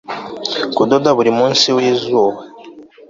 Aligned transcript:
kudoda 0.75 1.09
buri 1.17 1.31
munsi 1.39 1.65
wizuba 1.75 2.39